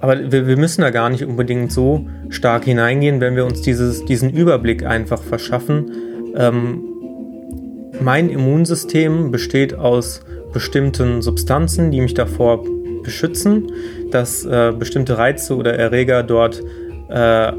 aber 0.00 0.30
wir, 0.30 0.46
wir, 0.46 0.56
müssen 0.56 0.82
da 0.82 0.90
gar 0.90 1.10
nicht 1.10 1.24
unbedingt 1.24 1.72
so 1.72 2.06
stark 2.28 2.64
hineingehen, 2.64 3.20
wenn 3.20 3.34
wir 3.34 3.44
uns 3.44 3.62
dieses, 3.62 4.04
diesen 4.04 4.30
Überblick 4.30 4.86
einfach 4.86 5.20
verschaffen. 5.20 5.90
Ähm, 6.36 6.84
mein 8.00 8.28
Immunsystem 8.28 9.30
besteht 9.30 9.74
aus 9.74 10.20
bestimmten 10.52 11.20
Substanzen, 11.20 11.90
die 11.90 12.00
mich 12.00 12.14
davor 12.14 12.64
beschützen, 13.02 13.72
dass 14.10 14.44
äh, 14.44 14.72
bestimmte 14.78 15.18
Reize 15.18 15.56
oder 15.56 15.74
Erreger 15.74 16.22
dort 16.22 16.62
äh, 17.08 17.52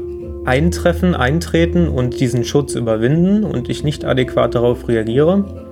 eintreffen, 0.44 1.14
eintreten 1.14 1.88
und 1.88 2.20
diesen 2.20 2.44
Schutz 2.44 2.74
überwinden 2.74 3.44
und 3.44 3.68
ich 3.68 3.84
nicht 3.84 4.04
adäquat 4.04 4.54
darauf 4.54 4.88
reagiere. 4.88 5.69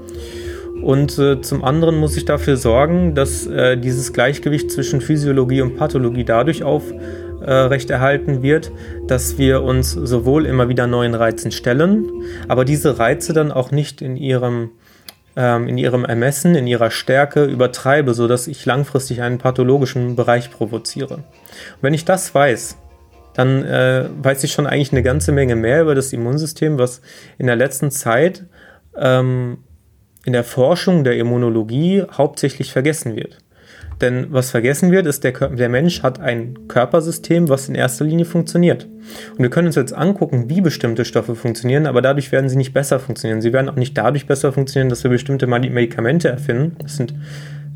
Und 0.83 1.19
äh, 1.19 1.41
zum 1.41 1.65
anderen 1.65 1.97
muss 1.97 2.17
ich 2.17 2.25
dafür 2.25 2.57
sorgen, 2.57 3.15
dass 3.15 3.47
äh, 3.47 3.77
dieses 3.77 4.13
Gleichgewicht 4.13 4.71
zwischen 4.71 5.01
Physiologie 5.01 5.61
und 5.61 5.77
Pathologie 5.77 6.25
dadurch 6.25 6.63
aufrechterhalten 6.63 8.39
äh, 8.39 8.43
wird, 8.43 8.71
dass 9.07 9.39
wir 9.39 9.63
uns 9.63 9.93
sowohl 9.93 10.47
immer 10.47 10.69
wieder 10.69 10.87
neuen 10.87 11.15
Reizen 11.15 11.51
stellen, 11.51 12.11
aber 12.47 12.65
diese 12.65 12.99
Reize 12.99 13.33
dann 13.33 13.53
auch 13.53 13.71
nicht 13.71 14.03
in 14.03 14.17
ihrem 14.17 14.71
ähm, 15.37 15.69
in 15.69 15.79
ihrem 15.79 16.05
Ermessen, 16.05 16.55
in 16.57 16.67
ihrer 16.67 16.91
Stärke 16.91 17.45
übertreibe, 17.45 18.13
sodass 18.13 18.49
ich 18.49 18.67
langfristig 18.67 19.23
einen 19.23 19.39
pathologischen 19.39 20.17
Bereich 20.17 20.51
provoziere. 20.51 21.15
Und 21.15 21.25
wenn 21.81 21.95
ich 21.95 22.05
das 22.05 22.35
weiß, 22.35 22.77
dann 23.35 23.65
äh, 23.65 24.09
weiß 24.21 24.43
ich 24.43 24.53
schon 24.53 24.67
eigentlich 24.67 24.91
eine 24.91 25.05
ganze 25.05 25.31
Menge 25.31 25.55
mehr 25.55 25.83
über 25.83 25.95
das 25.95 26.13
Immunsystem, 26.13 26.77
was 26.77 27.03
in 27.39 27.47
der 27.47 27.55
letzten 27.55 27.93
Zeit 27.93 28.47
ähm, 28.97 29.59
in 30.29 30.35
der 30.35 30.45
Forschung 30.45 31.05
der 31.05 31.17
Immunologie 31.17 32.05
hauptsächlich 32.13 32.71
vergessen 32.71 33.17
wird. 33.17 33.39
Denn 34.03 34.27
was 34.29 34.51
vergessen 34.51 34.93
wird, 34.93 35.07
ist, 35.07 35.25
der, 35.25 35.33
der 35.33 35.71
Mensch 35.71 36.03
hat 36.03 36.21
ein 36.21 36.69
Körpersystem, 36.69 37.49
was 37.49 37.67
in 37.67 37.75
erster 37.75 38.05
Linie 38.05 38.27
funktioniert. 38.27 38.85
Und 38.85 39.39
wir 39.39 39.49
können 39.49 39.69
uns 39.69 39.77
jetzt 39.77 39.95
angucken, 39.95 40.51
wie 40.51 40.61
bestimmte 40.61 41.07
Stoffe 41.07 41.35
funktionieren, 41.35 41.87
aber 41.87 42.03
dadurch 42.03 42.31
werden 42.31 42.51
sie 42.51 42.59
nicht 42.59 42.75
besser 42.75 43.01
funktionieren. 43.01 43.41
Sie 43.41 43.55
werden 43.55 43.71
auch 43.71 43.77
nicht 43.77 43.97
dadurch 43.97 44.27
besser 44.27 44.53
funktionieren, 44.53 44.91
dass 44.91 45.03
wir 45.03 45.11
bestimmte 45.11 45.47
Medikamente 45.47 46.29
erfinden. 46.29 46.77
Das 46.83 46.97
sind 46.97 47.15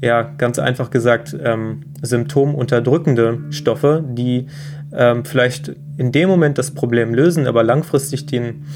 ja 0.02 0.20
ganz 0.22 0.58
einfach 0.58 0.90
gesagt 0.90 1.34
ähm, 1.42 1.84
symptomunterdrückende 2.02 3.38
Stoffe, 3.48 4.04
die 4.06 4.46
ähm, 4.94 5.24
vielleicht 5.24 5.74
in 5.96 6.12
dem 6.12 6.28
Moment 6.28 6.58
das 6.58 6.72
Problem 6.72 7.14
lösen, 7.14 7.46
aber 7.46 7.62
langfristig 7.62 8.26
den 8.26 8.66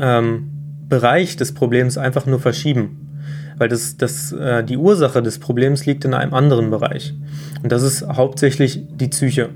ähm, 0.00 0.51
Bereich 0.92 1.36
des 1.36 1.54
Problems 1.54 1.96
einfach 1.96 2.26
nur 2.26 2.38
verschieben. 2.38 3.08
Weil 3.56 3.70
das, 3.70 3.96
das, 3.96 4.30
äh, 4.32 4.62
die 4.62 4.76
Ursache 4.76 5.22
des 5.22 5.38
Problems 5.38 5.86
liegt 5.86 6.04
in 6.04 6.12
einem 6.12 6.34
anderen 6.34 6.68
Bereich. 6.68 7.14
Und 7.62 7.72
das 7.72 7.82
ist 7.82 8.06
hauptsächlich 8.06 8.82
die 9.00 9.08
Psyche. 9.08 9.48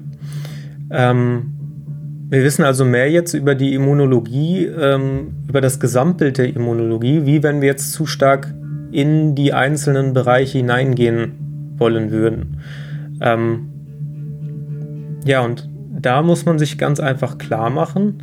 Ähm, 0.90 1.52
wir 2.30 2.42
wissen 2.42 2.64
also 2.64 2.86
mehr 2.86 3.10
jetzt 3.10 3.34
über 3.34 3.54
die 3.54 3.74
Immunologie, 3.74 4.64
ähm, 4.64 5.34
über 5.46 5.60
das 5.60 5.78
Gesamtbild 5.78 6.38
der 6.38 6.56
Immunologie, 6.56 7.26
wie 7.26 7.42
wenn 7.42 7.60
wir 7.60 7.68
jetzt 7.68 7.92
zu 7.92 8.06
stark 8.06 8.54
in 8.90 9.34
die 9.34 9.52
einzelnen 9.52 10.14
Bereiche 10.14 10.56
hineingehen 10.56 11.74
wollen 11.76 12.12
würden. 12.12 12.62
Ähm, 13.20 13.68
ja, 15.26 15.42
und 15.42 15.68
da 16.00 16.22
muss 16.22 16.46
man 16.46 16.58
sich 16.58 16.78
ganz 16.78 16.98
einfach 16.98 17.36
klar 17.36 17.68
machen, 17.68 18.22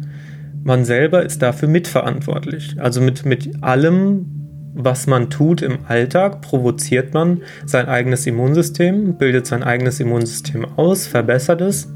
man 0.63 0.86
selber 0.86 1.24
ist 1.24 1.41
dafür 1.41 1.67
mitverantwortlich. 1.67 2.75
Also 2.79 3.01
mit, 3.01 3.25
mit 3.25 3.63
allem, 3.63 4.72
was 4.74 5.08
man 5.08 5.29
tut 5.29 5.62
im 5.62 5.79
Alltag, 5.88 6.41
provoziert 6.41 7.13
man 7.13 7.41
sein 7.65 7.88
eigenes 7.88 8.25
Immunsystem, 8.25 9.17
bildet 9.17 9.46
sein 9.46 9.63
eigenes 9.63 10.00
Immunsystem 10.00 10.65
aus, 10.77 11.05
verbessert 11.05 11.62
es 11.62 11.93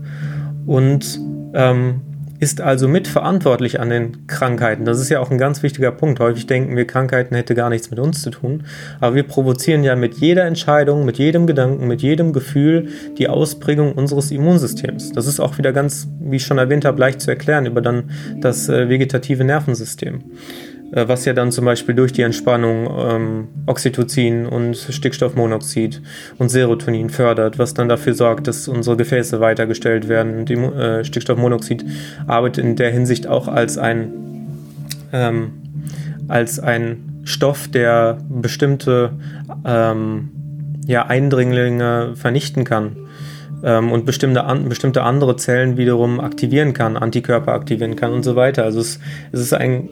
und 0.65 1.19
ähm, 1.53 2.01
ist 2.39 2.61
also 2.61 2.87
mitverantwortlich 2.87 3.79
an 3.79 3.89
den 3.89 4.27
Krankheiten. 4.27 4.85
Das 4.85 4.99
ist 4.99 5.09
ja 5.09 5.19
auch 5.19 5.31
ein 5.31 5.37
ganz 5.37 5.63
wichtiger 5.63 5.91
Punkt. 5.91 6.19
Häufig 6.19 6.45
denken 6.45 6.75
wir, 6.75 6.85
Krankheiten 6.85 7.35
hätte 7.35 7.55
gar 7.55 7.69
nichts 7.69 7.89
mit 7.89 7.99
uns 7.99 8.21
zu 8.21 8.29
tun. 8.29 8.63
Aber 8.99 9.15
wir 9.15 9.23
provozieren 9.23 9.83
ja 9.83 9.95
mit 9.95 10.15
jeder 10.15 10.45
Entscheidung, 10.45 11.03
mit 11.05 11.17
jedem 11.17 11.47
Gedanken, 11.47 11.87
mit 11.87 12.01
jedem 12.01 12.33
Gefühl 12.33 12.89
die 13.17 13.27
Ausprägung 13.27 13.93
unseres 13.93 14.31
Immunsystems. 14.31 15.11
Das 15.13 15.25
ist 15.25 15.39
auch 15.39 15.57
wieder 15.57 15.73
ganz, 15.73 16.07
wie 16.19 16.35
ich 16.35 16.45
schon 16.45 16.59
erwähnt 16.59 16.85
habe, 16.85 16.99
leicht 16.99 17.21
zu 17.21 17.31
erklären 17.31 17.65
über 17.65 17.81
dann 17.81 18.11
das 18.39 18.69
äh, 18.69 18.87
vegetative 18.87 19.43
Nervensystem. 19.43 20.23
Äh, 20.91 21.07
was 21.07 21.25
ja 21.25 21.33
dann 21.33 21.51
zum 21.51 21.65
Beispiel 21.65 21.95
durch 21.95 22.13
die 22.13 22.21
Entspannung 22.21 22.89
ähm, 22.97 23.47
Oxytocin 23.65 24.45
und 24.45 24.75
Stickstoffmonoxid 24.75 26.01
und 26.37 26.49
Serotonin 26.49 27.09
fördert, 27.09 27.59
was 27.59 27.73
dann 27.73 27.89
dafür 27.89 28.13
sorgt, 28.13 28.47
dass 28.47 28.67
unsere 28.67 28.95
Gefäße 28.95 29.39
weitergestellt 29.39 30.07
werden. 30.07 30.45
Die, 30.45 30.53
äh, 30.53 31.03
Stickstoffmonoxid 31.03 31.85
arbeitet 32.25 32.63
in 32.63 32.75
der 32.75 32.91
Hinsicht 32.91 33.27
auch 33.27 33.47
als 33.47 33.77
ein, 33.77 34.13
ähm, 35.11 35.51
als 36.27 36.59
ein 36.59 37.21
Stoff, 37.25 37.67
der 37.67 38.19
bestimmte 38.29 39.11
ähm, 39.65 40.29
ja, 40.85 41.05
Eindringlinge 41.05 42.13
vernichten 42.15 42.63
kann 42.63 42.95
ähm, 43.61 43.91
und 43.91 44.05
bestimmte, 44.05 44.45
an, 44.45 44.69
bestimmte 44.69 45.03
andere 45.03 45.35
Zellen 45.35 45.75
wiederum 45.75 46.21
aktivieren 46.21 46.71
kann, 46.71 46.95
Antikörper 46.95 47.51
aktivieren 47.51 47.97
kann 47.97 48.13
und 48.13 48.23
so 48.23 48.37
weiter. 48.37 48.63
Also 48.63 48.79
es, 48.79 49.01
es 49.33 49.41
ist 49.41 49.53
ein 49.53 49.89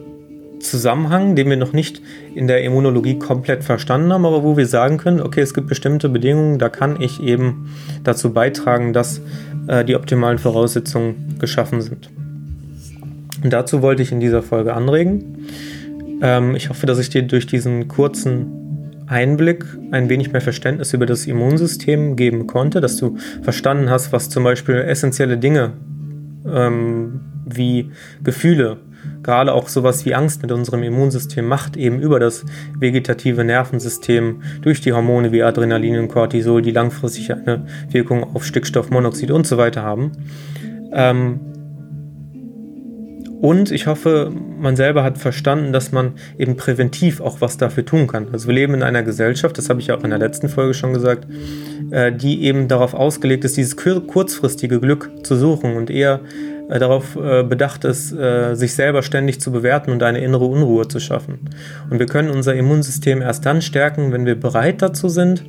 Zusammenhang, 0.70 1.36
den 1.36 1.48
wir 1.48 1.56
noch 1.56 1.72
nicht 1.72 2.02
in 2.34 2.46
der 2.46 2.62
Immunologie 2.62 3.18
komplett 3.18 3.64
verstanden 3.64 4.12
haben, 4.12 4.24
aber 4.24 4.42
wo 4.42 4.56
wir 4.56 4.66
sagen 4.66 4.98
können, 4.98 5.20
okay, 5.20 5.40
es 5.40 5.54
gibt 5.54 5.68
bestimmte 5.68 6.08
Bedingungen, 6.08 6.58
da 6.58 6.68
kann 6.68 7.00
ich 7.00 7.22
eben 7.22 7.70
dazu 8.04 8.32
beitragen, 8.32 8.92
dass 8.92 9.20
äh, 9.68 9.84
die 9.84 9.96
optimalen 9.96 10.38
Voraussetzungen 10.38 11.36
geschaffen 11.38 11.80
sind. 11.80 12.10
Und 13.42 13.52
dazu 13.52 13.82
wollte 13.82 14.02
ich 14.02 14.12
in 14.12 14.20
dieser 14.20 14.42
Folge 14.42 14.74
anregen. 14.74 15.46
Ähm, 16.22 16.56
ich 16.56 16.68
hoffe, 16.68 16.86
dass 16.86 16.98
ich 16.98 17.10
dir 17.10 17.22
durch 17.22 17.46
diesen 17.46 17.88
kurzen 17.88 19.02
Einblick 19.06 19.64
ein 19.92 20.08
wenig 20.08 20.32
mehr 20.32 20.40
Verständnis 20.40 20.92
über 20.92 21.06
das 21.06 21.26
Immunsystem 21.26 22.16
geben 22.16 22.46
konnte, 22.46 22.80
dass 22.80 22.96
du 22.96 23.16
verstanden 23.42 23.90
hast, 23.90 24.12
was 24.12 24.28
zum 24.28 24.44
Beispiel 24.44 24.76
essentielle 24.76 25.38
Dinge 25.38 25.74
ähm, 26.46 27.20
wie 27.44 27.90
Gefühle 28.22 28.78
gerade 29.26 29.52
auch 29.52 29.68
sowas 29.68 30.06
wie 30.06 30.14
Angst 30.14 30.40
mit 30.40 30.52
unserem 30.52 30.82
Immunsystem 30.82 31.46
macht, 31.46 31.76
eben 31.76 32.00
über 32.00 32.18
das 32.18 32.46
vegetative 32.78 33.44
Nervensystem 33.44 34.40
durch 34.62 34.80
die 34.80 34.94
Hormone 34.94 35.32
wie 35.32 35.42
Adrenalin 35.42 35.98
und 35.98 36.08
Cortisol, 36.08 36.62
die 36.62 36.70
langfristig 36.70 37.30
eine 37.30 37.66
Wirkung 37.90 38.24
auf 38.34 38.44
Stickstoffmonoxid 38.44 39.30
und 39.30 39.46
so 39.46 39.58
weiter 39.58 39.82
haben. 39.82 40.12
Ähm, 40.92 41.40
Und 43.38 43.70
ich 43.70 43.86
hoffe, 43.86 44.32
man 44.58 44.76
selber 44.76 45.04
hat 45.04 45.18
verstanden, 45.18 45.72
dass 45.72 45.92
man 45.92 46.14
eben 46.38 46.56
präventiv 46.56 47.20
auch 47.20 47.42
was 47.42 47.58
dafür 47.58 47.84
tun 47.84 48.06
kann. 48.06 48.28
Also 48.32 48.48
wir 48.48 48.54
leben 48.54 48.72
in 48.72 48.82
einer 48.82 49.02
Gesellschaft, 49.02 49.58
das 49.58 49.68
habe 49.68 49.78
ich 49.78 49.88
ja 49.88 49.96
auch 49.96 50.04
in 50.04 50.10
der 50.10 50.18
letzten 50.18 50.48
Folge 50.48 50.72
schon 50.72 50.94
gesagt, 50.94 51.26
äh, 51.90 52.12
die 52.12 52.44
eben 52.44 52.66
darauf 52.66 52.94
ausgelegt 52.94 53.44
ist, 53.44 53.58
dieses 53.58 53.76
kurzfristige 53.76 54.80
Glück 54.80 55.10
zu 55.22 55.36
suchen 55.36 55.76
und 55.76 55.90
eher 55.90 56.20
äh, 56.68 56.78
darauf 56.78 57.16
äh, 57.16 57.42
bedacht 57.42 57.84
ist, 57.84 58.08
sich 58.08 58.74
selber 58.74 59.02
ständig 59.02 59.40
zu 59.40 59.52
bewerten 59.52 59.90
und 59.90 60.02
eine 60.02 60.20
innere 60.20 60.44
Unruhe 60.44 60.88
zu 60.88 61.00
schaffen. 61.00 61.50
Und 61.90 61.98
wir 61.98 62.06
können 62.06 62.30
unser 62.30 62.54
Immunsystem 62.54 63.22
erst 63.22 63.46
dann 63.46 63.62
stärken, 63.62 64.12
wenn 64.12 64.26
wir 64.26 64.38
bereit 64.38 64.82
dazu 64.82 65.08
sind, 65.08 65.44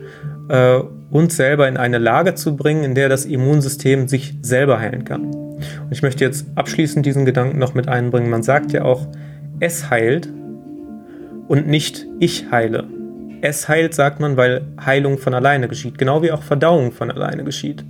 uns 1.09 1.35
selber 1.35 1.67
in 1.67 1.77
eine 1.77 1.97
Lage 1.97 2.35
zu 2.35 2.55
bringen, 2.55 2.83
in 2.83 2.95
der 2.95 3.09
das 3.09 3.25
Immunsystem 3.25 4.07
sich 4.07 4.35
selber 4.41 4.79
heilen 4.79 5.03
kann. 5.03 5.25
Und 5.25 5.91
ich 5.91 6.01
möchte 6.01 6.23
jetzt 6.23 6.47
abschließend 6.55 7.05
diesen 7.05 7.25
Gedanken 7.25 7.59
noch 7.59 7.73
mit 7.73 7.87
einbringen. 7.87 8.29
Man 8.29 8.43
sagt 8.43 8.71
ja 8.71 8.83
auch, 8.83 9.07
es 9.59 9.89
heilt 9.89 10.29
und 11.47 11.67
nicht 11.67 12.05
ich 12.19 12.51
heile. 12.51 12.85
Es 13.41 13.67
heilt, 13.67 13.93
sagt 13.93 14.19
man, 14.19 14.37
weil 14.37 14.61
Heilung 14.83 15.17
von 15.17 15.33
alleine 15.33 15.67
geschieht, 15.67 15.97
genau 15.97 16.23
wie 16.23 16.31
auch 16.31 16.43
Verdauung 16.43 16.91
von 16.91 17.11
alleine 17.11 17.43
geschieht. 17.43 17.83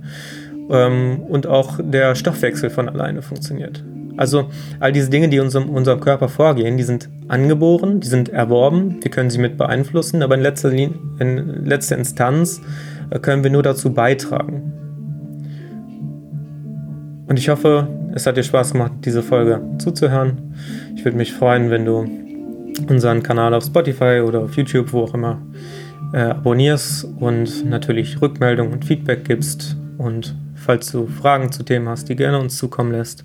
Ähm, 0.70 1.20
und 1.28 1.46
auch 1.46 1.78
der 1.82 2.14
Stoffwechsel 2.14 2.70
von 2.70 2.88
alleine 2.88 3.22
funktioniert. 3.22 3.84
Also 4.18 4.50
all 4.80 4.92
diese 4.92 5.10
Dinge, 5.10 5.28
die 5.28 5.36
in 5.36 5.44
unserem, 5.44 5.70
unserem 5.70 6.00
Körper 6.00 6.28
vorgehen, 6.28 6.76
die 6.76 6.82
sind 6.82 7.08
angeboren, 7.28 8.00
die 8.00 8.08
sind 8.08 8.28
erworben, 8.28 8.96
wir 9.00 9.10
können 9.12 9.30
sie 9.30 9.38
mit 9.38 9.56
beeinflussen, 9.56 10.22
aber 10.22 10.34
in 10.34 10.40
letzter, 10.40 10.72
in 10.72 11.64
letzter 11.64 11.96
Instanz 11.96 12.60
äh, 13.10 13.18
können 13.20 13.44
wir 13.44 13.50
nur 13.50 13.62
dazu 13.62 13.92
beitragen. 13.92 14.72
Und 17.28 17.38
ich 17.38 17.48
hoffe, 17.48 17.86
es 18.14 18.26
hat 18.26 18.36
dir 18.36 18.42
Spaß 18.42 18.72
gemacht, 18.72 18.92
diese 19.04 19.22
Folge 19.22 19.60
zuzuhören. 19.78 20.54
Ich 20.96 21.04
würde 21.04 21.16
mich 21.16 21.32
freuen, 21.32 21.70
wenn 21.70 21.84
du 21.84 22.08
unseren 22.88 23.22
Kanal 23.22 23.54
auf 23.54 23.64
Spotify 23.64 24.22
oder 24.26 24.40
auf 24.40 24.56
YouTube, 24.56 24.92
wo 24.92 25.02
auch 25.02 25.14
immer, 25.14 25.40
äh, 26.12 26.22
abonnierst 26.22 27.06
und 27.20 27.68
natürlich 27.68 28.20
Rückmeldung 28.20 28.72
und 28.72 28.84
Feedback 28.84 29.24
gibst. 29.24 29.76
Und 29.98 30.34
falls 30.68 30.92
du 30.92 31.06
Fragen 31.06 31.50
zu 31.50 31.62
Themen 31.62 31.88
hast, 31.88 32.10
die 32.10 32.14
gerne 32.14 32.38
uns 32.38 32.58
zukommen 32.58 32.92
lässt. 32.92 33.24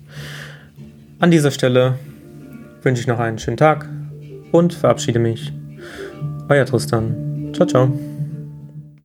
An 1.18 1.30
dieser 1.30 1.50
Stelle 1.50 1.98
wünsche 2.82 3.02
ich 3.02 3.06
noch 3.06 3.18
einen 3.18 3.38
schönen 3.38 3.58
Tag 3.58 3.86
und 4.50 4.72
verabschiede 4.72 5.18
mich. 5.18 5.52
Euer 6.48 6.64
Tristan. 6.64 7.52
Ciao, 7.52 7.66
ciao. 7.66 8.13